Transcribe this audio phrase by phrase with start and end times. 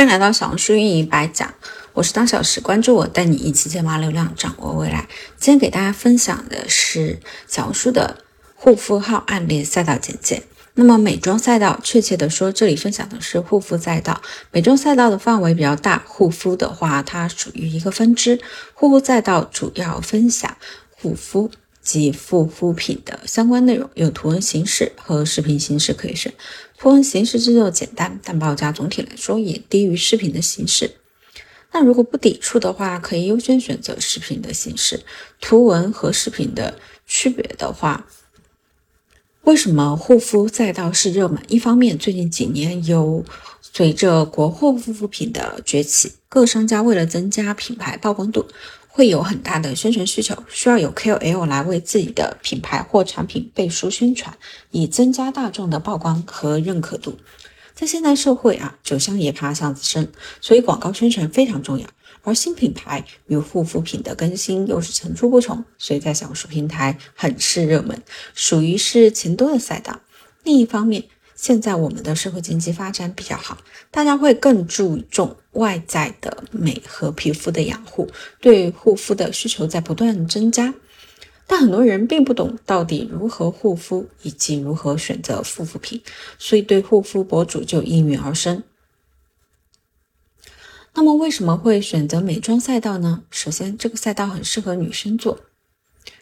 [0.00, 1.52] 欢迎来到小红书运营白讲，
[1.92, 5.06] 我是当小时关注我，带你一起解码流量，掌握未来。
[5.36, 8.16] 今天给大家分享的是小红书的
[8.54, 10.42] 护肤号案例赛道简介。
[10.72, 14.22] 那么美妆赛道，确切的说，这里分享的是护肤赛道。
[14.52, 18.40] 美妆赛道的范围比较大，护肤的话，它属于一个分支。
[18.72, 20.56] 护肤赛道主要分享
[20.96, 21.50] 护肤
[21.82, 26.32] 及护肤品的相关内容，有图文形式和视频形式可以选。
[26.78, 30.92] 图文形式制作简单，但报价总体来说也低于视频的形式。
[31.72, 35.00] 那如果不抵触的话，可以优先选择视频的形式。
[35.40, 38.06] 图文和视频的区别的话，
[39.42, 41.40] 为什么护肤赛道是热门？
[41.48, 43.24] 一方面，最近几年有
[43.60, 48.46] 随着国货护肤品的崛起，各商家为了增加品牌曝光度。
[48.92, 54.36] 会有很大的宣传需求，需要有 KOL 来为自己的品牌或产品背书宣传，
[54.70, 57.16] 以增加大众的曝光和认可度。
[57.74, 61.86] 在现代社会啊，酒香也怕巷子深，所以广告宣传非常重要。
[62.22, 68.02] 而新品牌与护肤品的更新又是层出不穷，所以在小红书平台很是热门，
[68.34, 70.00] 属于是钱多的赛道。
[70.44, 71.04] 另一方面，
[71.40, 73.56] 现在我们的社会经济发展比较好，
[73.90, 78.06] 大家会更注重外在的美和皮肤的养护，
[78.42, 80.74] 对护肤的需求在不断增加。
[81.46, 86.02] 但很多人并不懂到底如何护肤以及如何选择护肤品，
[86.38, 88.62] 所以对护肤博主就应运而生。
[90.92, 93.22] 那么为什么会选择美妆赛道呢？
[93.30, 95.40] 首先，这个赛道很适合女生做。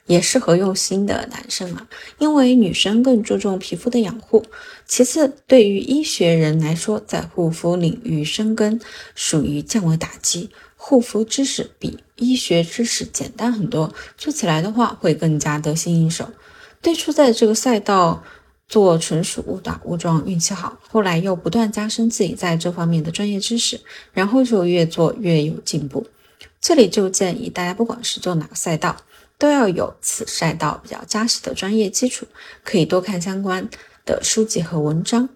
[0.08, 1.86] 也适合用心的男生啊，
[2.18, 4.44] 因为女生更注重皮肤的养护。
[4.86, 8.80] 其次，对于医学人来说，在护肤领域深耕
[9.14, 10.50] 属于降维打击。
[10.76, 16.30] 护肤知识比医学知识简单很多，做起来的话会更加得心应手。
[16.82, 18.22] 最初在这个赛道
[18.68, 23.80] 做纯属误打误撞，运气好，后来又不断加深自己在这方面的专业知识，
[24.12, 26.06] 然后就越做越有进步。
[26.60, 28.96] 这里就建议大家，不管是做哪个赛道。
[29.38, 32.26] 都要有此赛道比较扎实的专业基础，
[32.64, 33.68] 可以多看相关
[34.04, 35.28] 的书籍和文章。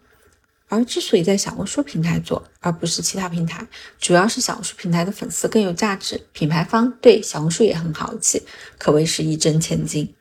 [0.69, 3.67] 而之所以在小红书平台做，而不是其他平台，
[4.01, 8.43] 主要是小红书平台的粉丝更有价值，品牌方对小红书也很豪气，
[8.79, 10.15] 可谓是一针千金。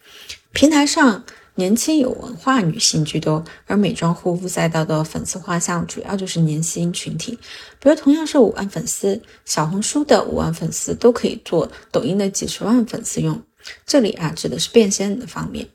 [0.51, 1.23] 平台上
[1.55, 7.39] 年轻有文化女性居多，而美妆护肤赛道的粉丝画像主要就是年轻群体。
[7.79, 13.41] 比如同样是五万粉丝，小红书的五万粉丝都可以做抖音的几十万粉丝用。
[13.85, 15.69] 这里啊，指的是变现的方面。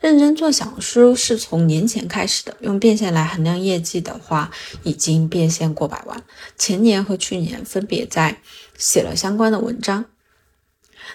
[0.00, 4.50] 认真做小红书是从年前开始的，用变现来衡量业绩的话，
[4.82, 6.22] 已经变现过百万。
[6.58, 8.40] 前年和去年分别在
[8.76, 10.06] 写了相关的文章。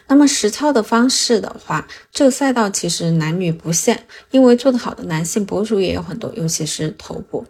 [0.07, 7.45] 那么实操的方式的话，这个赛道其实男女不限，因为做得好的男性博主也有很多，尤其是头部。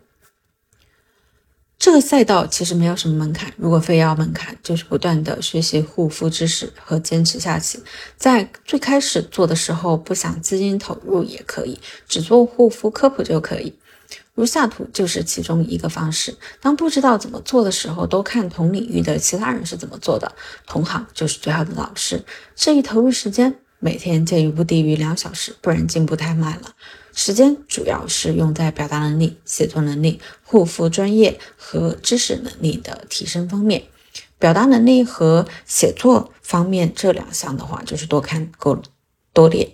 [1.87, 7.79] 这个赛道其实没有什么门槛，如果非要门槛，就是不断的学习护肤知识和坚持下去。
[8.17, 13.73] 在最开始做的时候，不想资金投入也可以，只做护肤科普就可以。
[14.35, 16.35] 如下图就是其中一个方式。
[16.59, 20.29] 当不知道怎么做的时候，多看同领域的其他人是怎么做的，
[20.65, 22.21] 同行就是最好的老师。
[22.53, 26.73] 至于投入时间，每天建议不低于两小时，不然进步太慢了。
[27.17, 33.85] 时间主要是用在表达能力、写作能力、护肤专业和知识能力的提升方面。
[34.37, 38.79] 表达能力和写作方面这两项的话，就是多看、够
[39.33, 39.67] 多练。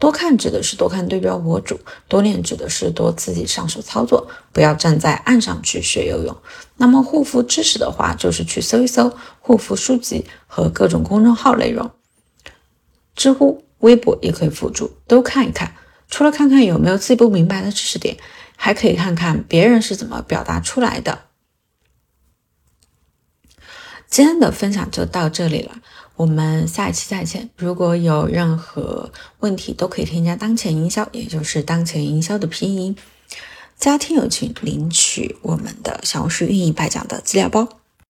[0.00, 1.78] 多看指的是多看对标博主，
[2.08, 6.36] 多练指的是多自己上手操作，不要站在岸上去学游泳。
[6.78, 11.88] 那么护肤知识的话，就是去搜一搜护肤书籍和各种公众号内容，
[13.14, 15.72] 知乎、微博也可以辅助，都看一看。
[16.12, 18.18] 除了看看有没有自己不明白的知识点，
[18.54, 21.22] 还可以看看别人是怎么表达出来的。
[24.08, 25.76] 今天的分享就到这里了，
[26.16, 27.48] 我们下一期再见。
[27.56, 32.94] 如果有任何问题，都可以添加当前营销，也就是当前营销的拼音，
[33.78, 37.81] 加听友群领取我们的小红书运营白讲的资料包。